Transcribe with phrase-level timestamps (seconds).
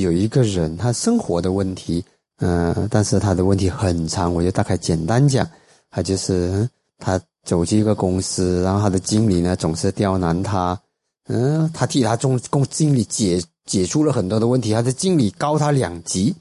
[0.00, 2.04] 有一个人，他生活的问题，
[2.38, 5.46] 嗯，但是他的问题很长，我就大概简单讲，
[5.90, 6.68] 他就是
[6.98, 10.80] 他走进一个公司，然后他的经理呢总是刁难他，
[11.28, 16.34] 嗯，他替他中公经理解解出了很多的问题，他的经理高他两级，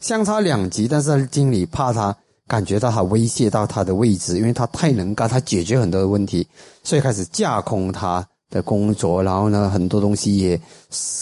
[0.00, 2.16] 相差两级，但是经理怕他
[2.48, 6.46] 感觉到他威胁到他的位置，因为他太能干，他解决很多的问题，
[6.82, 8.26] 所以开始架空他。
[8.54, 10.60] 的工作，然后呢，很多东西也，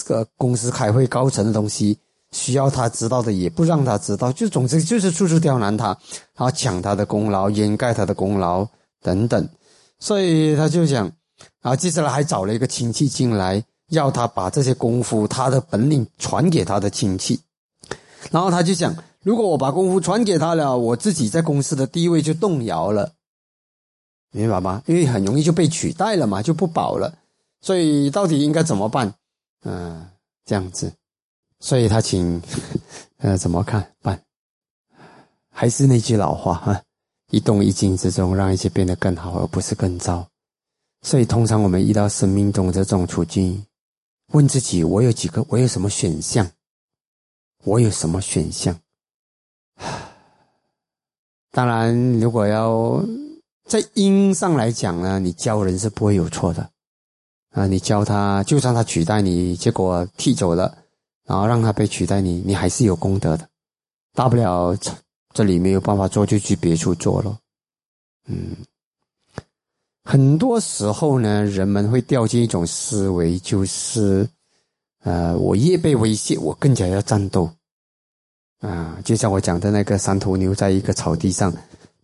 [0.04, 1.98] 个公司开会高层的东西
[2.30, 5.86] 需要他知道的，也不让他知道，就总之就是处处刁难他，
[6.36, 8.68] 然后抢他的功劳，掩盖他的功劳
[9.00, 9.48] 等等，
[9.98, 11.10] 所以他就想，
[11.62, 17.40] 啊接下来还找了一个亲戚进来，要他把这些功夫、他的本领传给他的亲戚，
[18.30, 23.12] 然后他就想，如果我把功夫传给他了，我自己在公司的地位就动摇了，
[24.32, 24.82] 明白吗？
[24.84, 27.14] 因为很容易就被取代了嘛，就不保了。
[27.62, 29.14] 所以到底应该怎么办？
[29.62, 30.10] 嗯，
[30.44, 30.92] 这样子，
[31.60, 32.42] 所以他请，
[33.18, 34.20] 呃，怎么看办？
[35.48, 36.82] 还是那句老话哈，
[37.30, 40.26] 一动一静之中，让一切变得更好，而不是更糟。
[41.02, 43.64] 所以通常我们遇到生命中这种处境，
[44.32, 45.44] 问自己：我有几个？
[45.48, 46.50] 我有什么选项？
[47.64, 48.76] 我有什么选项？
[51.52, 53.00] 当然，如果要
[53.66, 56.71] 在因上来讲呢，你教人是不会有错的。
[57.52, 60.74] 啊，你教他，就算他取代你，结果踢走了，
[61.26, 63.46] 然后让他被取代你，你还是有功德的。
[64.14, 64.76] 大不了
[65.34, 67.38] 这里没有办法做，就去别处做了。
[68.26, 68.56] 嗯，
[70.02, 74.26] 很多时候呢，人们会掉进一种思维，就是，
[75.04, 77.50] 呃，我越被威胁，我更加要战斗。
[78.60, 81.52] 啊，就像我讲的那个三头牛在一个草地上，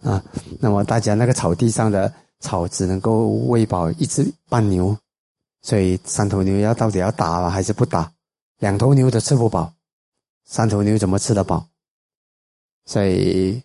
[0.02, 0.22] 啊，
[0.60, 4.94] 那么大家那个草地上的草只能够喂饱一只半牛。
[5.68, 8.10] 所以三头牛要到底要打还是不打？
[8.58, 9.70] 两头牛都吃不饱，
[10.46, 11.66] 三头牛怎么吃得饱？
[12.86, 13.62] 所以，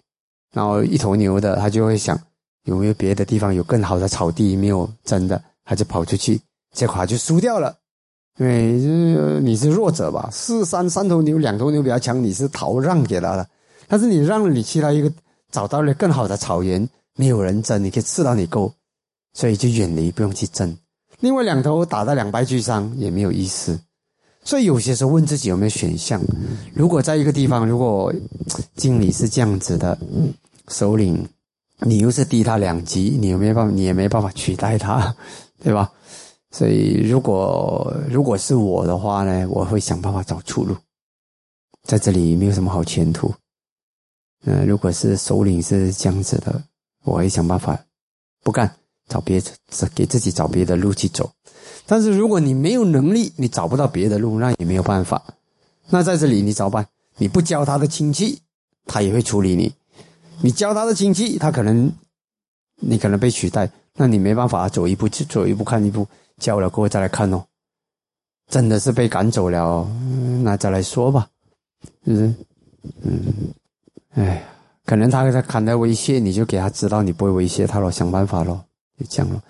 [0.52, 2.20] 然后一头牛的他就会想，
[2.66, 6.42] 有没有别的地方有更好的草地没有争的，他就跑出去，
[6.74, 7.74] 结果他就输掉了。
[8.38, 8.74] 因为
[9.40, 10.28] 你是弱者吧？
[10.30, 13.50] 四三三头牛，两头牛比较强，你是逃让给他的，
[13.88, 15.10] 但是你让你其他一个
[15.54, 16.86] 找到了更好的草原，
[17.16, 18.74] 没有人争，你可以吃到你够，
[19.32, 20.78] 所以就远离，不用去争。
[21.24, 23.80] 另外两头打到两败俱伤也没有意思，
[24.44, 26.22] 所以有些时候问自己有没有选项。
[26.74, 28.14] 如果在一个地方，如果
[28.76, 29.98] 经理是这样子的，
[30.68, 31.26] 首领
[31.80, 33.74] 你又是低他两级，你有没有办法？
[33.74, 35.16] 你也没办法取代他，
[35.64, 35.90] 对吧？
[36.52, 40.76] 所以如果如果是我的话呢，我会想办法找出路。
[41.84, 43.34] 在这里没有什么好前途。
[44.44, 46.62] 嗯，如果是首领是这样子的，
[47.06, 47.80] 我会想办法
[48.44, 48.70] 不干。
[49.08, 51.32] 找别是给自己找别的路去走，
[51.86, 55.22] 但是如果你没有能力，你找不到别的路，那也没有办法。
[55.90, 56.88] 那在这里你怎么办？
[57.18, 58.42] 你不教他的亲戚，
[58.86, 59.70] 他也会处理你；
[60.42, 61.92] 你教他的亲戚，他可能
[62.78, 66.08] 你可能被取代，那你没办法走一步走一步看一步，
[66.40, 67.44] 教了过后再来看哦。
[68.50, 69.88] 真的是被赶走了，
[70.44, 71.28] 那再来说吧。
[72.06, 72.36] 嗯
[73.02, 73.54] 嗯，
[74.16, 74.44] 哎，
[74.86, 78.66] 可能他在看待威胁，你就给他知道你不会威胁他了，想办法咯。
[79.00, 79.42] 就这样了，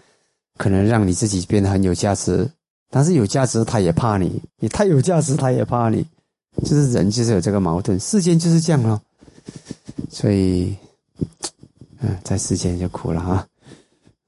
[0.57, 2.49] 可能让你自己变得很有价值，
[2.89, 6.05] 但是有价值他也怕你，你太有价值他也怕你，
[6.63, 9.01] 就是人就是有这个矛盾，世间就是这样了。
[10.09, 10.75] 所以，
[11.99, 13.47] 嗯，在世间就苦了啊。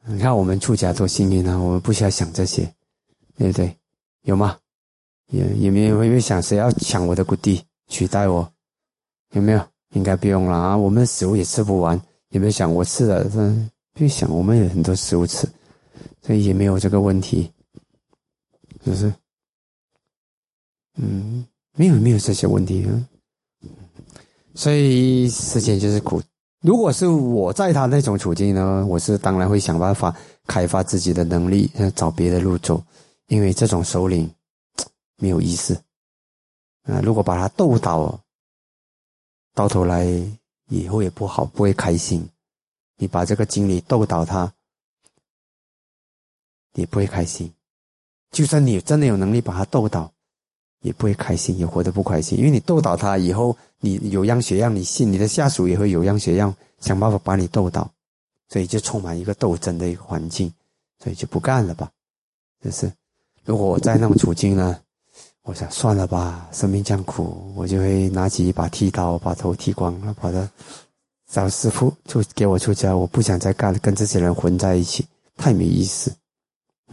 [0.08, 2.70] 你看我们出家多幸运啊，我们不需要想这些，
[3.38, 3.76] 对不对？
[4.24, 4.58] 有吗？
[5.32, 8.48] 有有没有有没有想谁要抢我的谷地取代我？
[9.32, 9.62] 有没有？
[9.94, 12.00] 应该不用了啊，我们的食物也吃不完，
[12.30, 13.24] 有没有想我吃了？
[13.96, 15.48] 别想，我们有很多食物吃，
[16.22, 17.50] 所以也没有这个问题，
[18.84, 19.14] 是不是？
[20.98, 21.48] 嗯，
[21.78, 22.92] 没有没有这些问题啊。
[24.54, 26.22] 所以世间就是苦。
[26.60, 30.14] 如果是我在他那种处境呢，我是当然会想办法
[30.46, 32.84] 开发自己的能力，找别的路走，
[33.28, 34.30] 因为这种首领
[35.16, 35.74] 没有意思
[36.84, 37.00] 啊。
[37.00, 38.20] 如果把他斗倒，
[39.54, 40.06] 到头来
[40.68, 42.28] 以后也不好，不会开心。
[42.98, 44.54] 你把这个经理斗倒他，
[46.74, 47.50] 也不会开心；
[48.32, 50.12] 就算你真的有能力把他斗倒，
[50.82, 52.38] 也不会开心，也活得不开心。
[52.38, 57.90] 因为你斗倒他以后，你有样学样，你信你的下属也会有样学样，想办法把你斗倒，
[58.48, 60.54] 所以就充满一个斗争的一个环境，
[61.04, 61.92] 所以就不干了吧。
[62.64, 62.92] 就是，
[63.44, 64.80] 如果我在那种处境呢，
[65.44, 70.50] 我想算了吧，生命这样苦，我就会拿起一把剃刀，把头剃光了，把它。
[71.30, 75.06] 找师傅就给我出家，我不想再干，跟这些人混在一起，
[75.38, 76.12] 太没意思。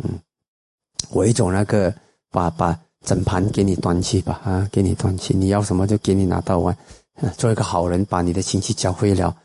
[0.03, 0.19] 嗯，
[1.11, 1.95] 我一种那个
[2.31, 6.77] 把把整盘给你端去吧，啊，给你端去，你要什么就给你拿到完。
[7.37, 9.37] 做一个好人，把你的亲戚教会了，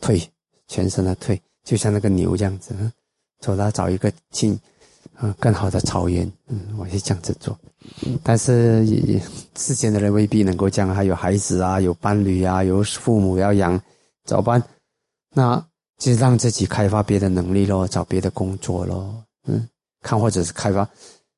[0.00, 0.22] 退，
[0.68, 2.72] 全身的退，就像那个牛这样子，
[3.40, 4.58] 走到找一个近，
[5.16, 7.58] 啊，更好的草原，嗯，我是这样子做。
[8.22, 8.86] 但是
[9.56, 13.78] 世间的人未必能够这样，还有孩子啊，有伴侣啊，有父母要养，
[14.28, 14.62] 怎么办？
[15.34, 15.66] 那
[15.96, 19.66] 就让自己开发别的能力咯，找别的工作咯，嗯，
[20.02, 20.86] 看或者是开发。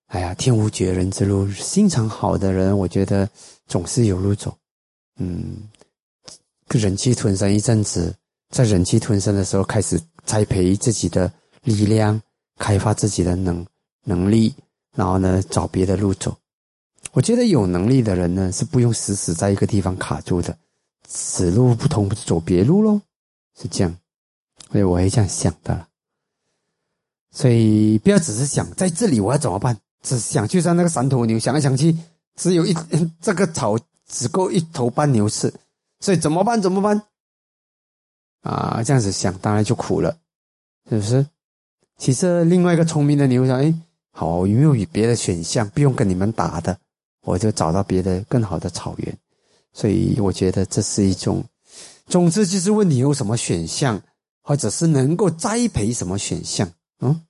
[0.07, 3.31] 哎呀，天无绝人之路，心肠好的人，我觉得
[3.69, 4.53] 总是有路走。
[5.21, 5.69] 嗯，
[6.71, 8.13] 忍气吞声一阵子，
[8.49, 11.33] 在忍气吞声的时候，开始栽培自己的
[11.63, 12.21] 力量，
[12.59, 13.65] 开发自己的能
[14.03, 14.53] 能力，
[14.97, 16.37] 然后呢，找别的路走。
[17.13, 20.59] 我觉得有能力的人呢，是不用死死在一个地方卡住的，
[21.13, 23.01] 此路不通，不是走别路喽，
[23.61, 23.97] 是这样。
[24.71, 25.89] 所以我也这样想的。
[27.33, 29.77] 所以不要只是想在这里我要怎么办。
[30.03, 31.95] 只想就像那个三头牛，想来想去，
[32.37, 32.75] 只有一
[33.21, 33.77] 这个草
[34.07, 35.53] 只够一头半牛吃，
[35.99, 36.63] 所以怎么办？
[36.63, 37.03] 怎么办？
[38.43, 40.17] 啊，这样子想，当然就苦了，
[40.89, 41.27] 是不是？
[41.99, 43.75] 其实另外一个聪明的牛说，哎，
[44.13, 45.69] 好，有没有别的选项？
[45.71, 46.79] 不用跟你们打的，
[47.23, 49.19] 我就找到别的更好的草原。
[49.73, 51.45] 所以我觉得这是一种，
[52.07, 54.03] 总之就是问你有什么选项，
[54.43, 56.71] 或者是能够栽培什么选项，
[57.01, 57.21] 嗯。